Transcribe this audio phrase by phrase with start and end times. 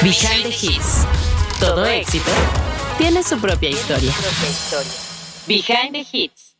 [0.00, 1.04] Behind the Hits.
[1.58, 2.30] Todo éxito
[2.98, 4.12] tiene su propia historia.
[5.48, 6.54] Behind the Hits.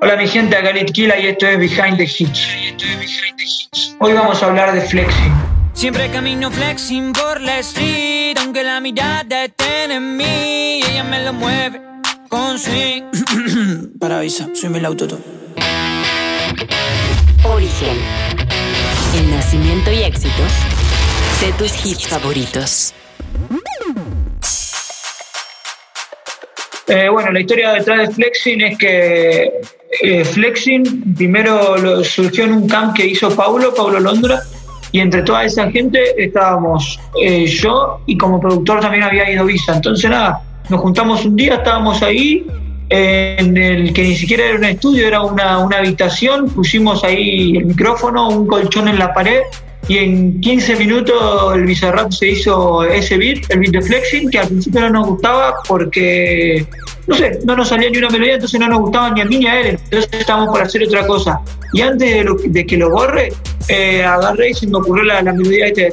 [0.00, 2.46] Hola mi gente, acá Kila y esto es Behind the Hits.
[3.98, 5.32] Hoy vamos a hablar de flexing.
[5.72, 11.32] Siempre camino flexing por la street, aunque la mirada esté en mí, ella me lo
[11.32, 11.82] mueve
[12.28, 13.02] con swing.
[13.98, 15.45] Para avisa, soy el autotune.
[19.56, 20.42] Y éxito
[21.40, 22.92] de tus hits favoritos.
[26.86, 29.50] Eh, bueno, la historia detrás de Flexing es que
[30.02, 34.42] eh, Flexing primero surgió en un camp que hizo Paulo, Paulo Londra,
[34.92, 39.76] y entre toda esa gente estábamos eh, yo y como productor también había ido Visa.
[39.76, 42.46] Entonces nada, nos juntamos un día, estábamos ahí
[42.88, 47.66] en el que ni siquiera era un estudio, era una, una habitación, pusimos ahí el
[47.66, 49.42] micrófono, un colchón en la pared
[49.88, 54.38] y en 15 minutos el Bizarrap se hizo ese beat, el beat de Flexing, que
[54.38, 56.66] al principio no nos gustaba porque,
[57.06, 59.38] no sé, no nos salía ni una melodía, entonces no nos gustaba ni a mí
[59.38, 61.40] ni a él, entonces estábamos por hacer otra cosa.
[61.72, 63.32] Y antes de, que lo borre,
[63.68, 65.92] eh, agarré y se me ocurrió la, melodía de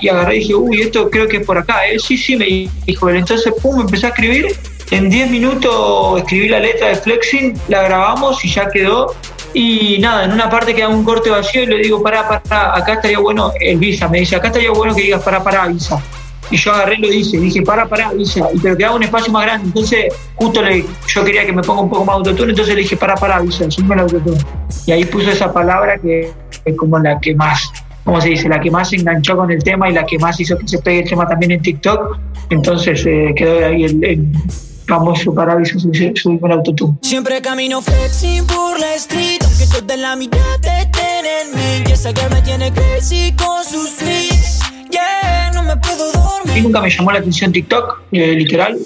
[0.00, 1.98] y agarré y dije, uy, esto creo que es por acá, ¿eh?
[1.98, 3.16] Sí, sí, me dijo él.
[3.16, 4.56] Entonces, pum, empecé a escribir.
[4.90, 9.14] En 10 minutos escribí la letra de Flexing, la grabamos y ya quedó.
[9.52, 12.94] Y nada, en una parte queda un corte vacío y le digo, pará, pará, acá
[12.94, 14.08] estaría bueno el visa.
[14.08, 16.00] Me dice, acá estaría bueno que digas, pará, pará, visa.
[16.50, 18.48] Y yo agarré y lo hice, dije, pará, pará, visa.
[18.62, 19.66] Pero quedaba un espacio más grande.
[19.66, 22.96] Entonces, justo le, yo quería que me ponga un poco más autotune, entonces le dije,
[22.96, 24.38] pará, pará, visa, sube el autotune.
[24.86, 26.32] Y ahí puso esa palabra que
[26.64, 27.70] es como la que más,
[28.04, 28.48] ¿cómo se dice?
[28.48, 30.78] La que más se enganchó con el tema y la que más hizo que se
[30.78, 32.18] pegue el tema también en TikTok.
[32.50, 34.26] Entonces, eh, quedó ahí el, el
[34.86, 36.96] famoso paraíso subir con autotune.
[37.02, 40.38] Siempre camino flexi por la street, aunque toda la mitad.
[41.86, 44.55] Y esa que me tiene crazy con sus tweets.
[46.56, 48.78] Me nunca me llamó la atención TikTok, eh, literal.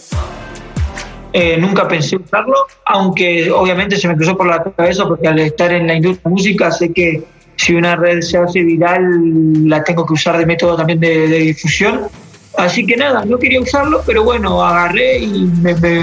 [1.32, 5.72] Eh, nunca pensé usarlo, aunque obviamente se me cruzó por la cabeza porque al estar
[5.72, 7.22] en la industria de música sé que
[7.54, 12.08] si una red se hace viral la tengo que usar de método también de, difusión
[12.56, 16.00] Así que nada, no quería usarlo, pero bueno, agarré y me, me,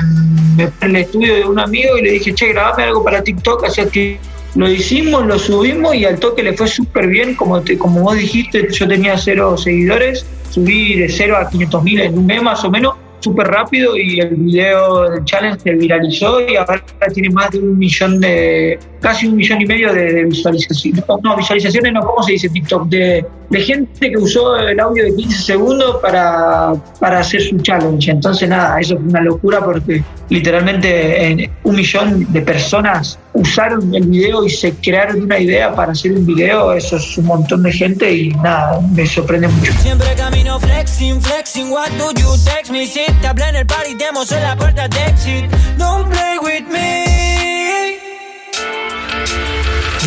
[0.57, 3.85] en el estudio de un amigo y le dije, che, grabame algo para TikTok, así
[3.88, 4.17] que
[4.55, 8.67] lo hicimos, lo subimos y al toque le fue súper bien, como, como vos dijiste,
[8.71, 12.71] yo tenía cero seguidores, subí de cero a 500 mil en un mes más o
[12.71, 16.81] menos, súper rápido y el video del challenge se viralizó y ahora
[17.13, 21.03] tiene más de un millón de, casi un millón y medio de, visualizaciones.
[21.23, 22.87] No, visualizaciones no, ¿cómo se dice TikTok?
[22.87, 28.11] De, de, gente que usó el audio de 15 segundos para, para hacer su challenge.
[28.11, 34.45] Entonces nada, eso fue una locura porque literalmente un millón de personas usaron el video
[34.45, 38.11] y se crearon una idea para hacer un video, eso es un montón de gente
[38.11, 39.71] y nada, me sorprende mucho.
[39.73, 42.85] Siempre camino flexing, flexing, what do you text me?
[42.85, 45.45] Si te hablé en el party, demos en la puerta de exit,
[45.77, 47.16] don't play with me.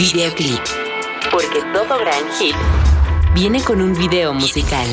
[0.01, 0.59] Videoclip,
[1.31, 2.57] porque todo gran hit
[3.35, 4.87] viene con un video musical.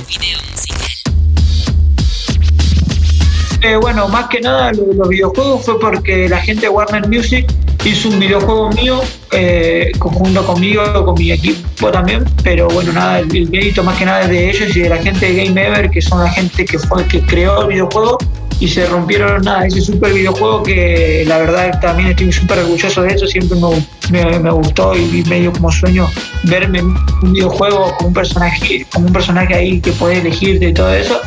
[3.62, 7.50] Eh, bueno, más que nada los videojuegos fue porque la gente de Warner Music
[7.86, 9.00] hizo un videojuego mío
[9.32, 14.24] eh, conjunto conmigo, con mi equipo también, pero bueno, nada, el, mérito más que nada
[14.24, 16.78] es de ellos y de la gente de Game Ever, que son la gente que
[16.78, 18.18] fue que creó el videojuego
[18.60, 23.14] y se rompieron nada, ese super videojuego que la verdad también estoy súper orgulloso de
[23.14, 23.58] eso, siempre
[24.10, 26.10] me, me, gustó y medio como sueño
[26.44, 30.94] verme un videojuego con un personaje, como un personaje ahí que puede elegir de todo
[30.94, 31.22] eso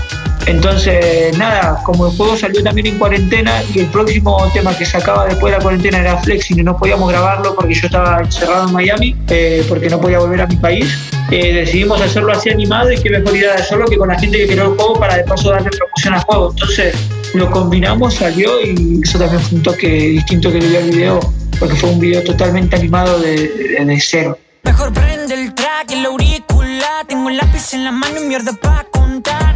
[0.47, 5.27] entonces, nada, como el juego salió también en cuarentena y el próximo tema que sacaba
[5.27, 8.73] después de la cuarentena era Flex y no podíamos grabarlo porque yo estaba encerrado en
[8.73, 10.87] Miami, eh, porque no podía volver a mi país,
[11.31, 14.39] eh, decidimos hacerlo así animado y qué mejor idea de hacerlo que con la gente
[14.39, 16.51] que creó el juego para de paso darle promoción al juego.
[16.51, 16.95] Entonces,
[17.35, 21.21] lo combinamos, salió y eso también fue un toque distinto que le dio al video,
[21.59, 23.49] porque fue un video totalmente animado de,
[23.85, 24.39] de, cero.
[24.65, 28.90] Mejor prende el track, el auricular, tengo un lápiz en la mano y mierda pa'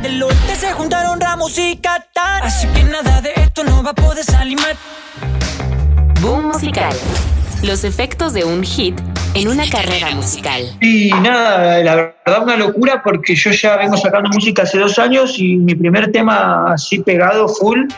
[0.03, 2.45] del oeste se juntaron Ramos y Qatar.
[2.45, 4.77] Así que nada de esto no va a poder salir mal.
[6.21, 6.95] Boom musical.
[7.63, 9.01] Los efectos de un hit
[9.35, 10.63] en una carrera musical.
[10.81, 15.39] Y nada, la verdad una locura porque yo ya vengo sacando música hace dos años
[15.39, 17.89] y mi primer tema así pegado full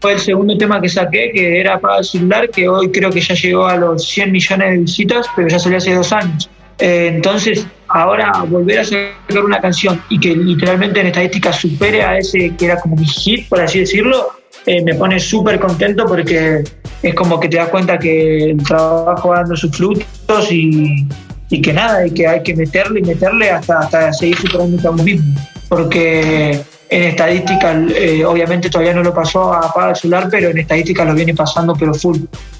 [0.00, 3.20] fue el segundo tema que saqué, que era para el celular, que hoy creo que
[3.20, 6.48] ya llegó a los 100 millones de visitas, pero ya salió hace dos años.
[6.78, 12.18] Eh, entonces, ahora volver a sacar una canción y que literalmente en estadística supere a
[12.18, 14.32] ese que era como mi hit, por así decirlo,
[14.66, 16.64] eh, me pone súper contento porque
[17.02, 21.06] es como que te das cuenta que el trabajo va dando sus frutos y,
[21.50, 25.02] y que nada, y que hay que meterle y meterle hasta, hasta seguir superando uno
[25.02, 25.34] mismo.
[25.68, 31.04] Porque en estadística, eh, obviamente todavía no lo pasó a el celular, pero en estadística
[31.04, 32.18] lo viene pasando, pero full.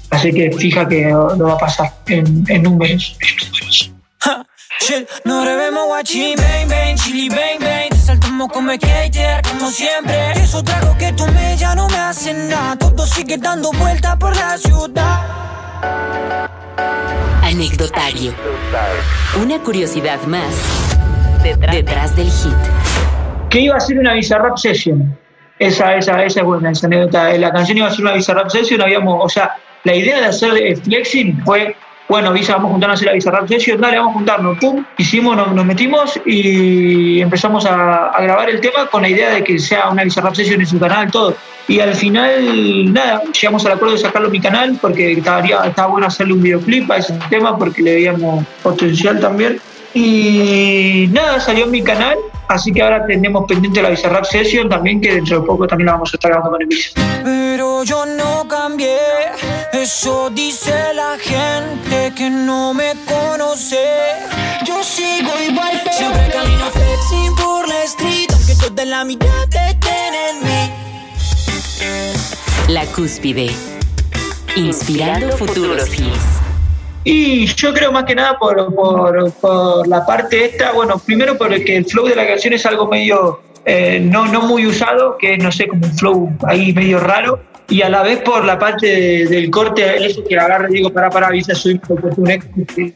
[0.09, 2.65] Así que fija que lo va a pasar en, en
[4.87, 5.21] números.
[5.23, 7.89] No revemos guachín, bang, bang, chili, bang, bang.
[7.89, 10.31] Te saltamos como skater, como siempre.
[10.33, 12.75] Eso trago que tomé ya no me hace nada.
[12.77, 15.19] Todo sigue dando vueltas por la ciudad.
[17.43, 18.33] Anecdotario.
[19.41, 20.55] Una curiosidad más
[21.43, 22.53] detrás, del hit.
[23.49, 25.17] Que iba a ser una Bizarrap Session.
[25.57, 27.33] Esa, esa, esa es buena, esa anécdota.
[27.37, 30.77] La canción iba a ser una Bizarrap Session, habíamos, o sea, la idea de hacer
[30.83, 31.75] flexing fue
[32.09, 34.83] bueno, Visa, vamos a juntarnos a hacer la Bizarrap Session, dale, vamos a juntarnos, pum,
[34.97, 39.89] hicimos, nos, metimos y empezamos a, grabar el tema con la idea de que sea
[39.89, 41.35] una Bizarrap Session en su canal, todo.
[41.67, 45.87] Y al final, nada, llegamos al acuerdo de sacarlo en mi canal porque estaba, estaba
[45.87, 49.61] bueno hacerle un videoclip a ese tema porque le veíamos potencial también.
[49.93, 52.17] Y nada, salió en mi canal,
[52.47, 55.91] así que ahora tenemos pendiente la Bizarrap Session también, que dentro de poco también la
[55.91, 56.69] vamos a estar grabando con el
[57.23, 58.97] Pero yo no cambié
[59.71, 61.68] eso dice la gente
[62.19, 63.81] que no me conoce.
[64.65, 69.69] Yo sigo igual, pero siempre camino flexing por la street, aunque toda la mitad te
[70.29, 70.69] en mí.
[72.67, 73.49] La cúspide.
[74.57, 76.41] Inspirando futuros hits.
[77.05, 81.77] Y yo creo más que nada por, por, por, la parte esta, bueno, primero porque
[81.77, 85.43] el flow de la canción es algo medio eh, no, no muy usado, que es,
[85.43, 88.87] no sé, como un flow ahí medio raro y a la vez por la parte
[89.25, 91.79] del corte, eso que agarra y digo, para, para, avisa, soy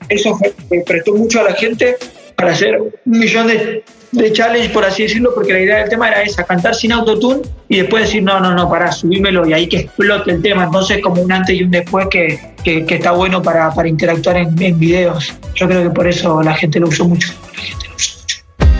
[0.10, 0.40] Eso
[0.70, 1.96] me prestó mucho a la gente
[2.36, 6.10] para hacer un millón de, de challenge, por así decirlo, porque la idea del tema
[6.10, 9.68] era esa, cantar sin autotune y después decir, no, no, no, para, subímelo y ahí
[9.68, 10.64] que explote el tema.
[10.64, 14.62] Entonces, como un antes y un después que, que, está bueno para, para interactuar en,
[14.62, 15.34] en, videos.
[15.54, 17.32] Yo creo que por eso la gente lo usó mucho.
[17.56, 18.38] La gente lo usó mucho.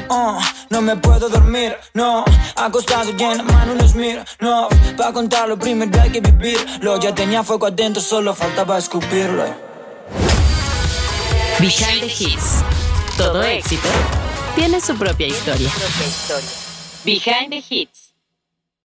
[0.10, 2.26] Uh, no me puedo dormir, no.
[2.56, 4.68] Acostado y en la mano los miro, no.
[4.98, 7.00] Para contarlo primero hay que vivirlo.
[7.00, 9.46] Ya tenía fuego adentro, solo faltaba escupirlo.
[11.60, 12.64] Behind the Hits.
[13.18, 13.88] Todo éxito
[14.56, 15.70] tiene su propia historia.
[17.06, 18.03] Behind the Hits.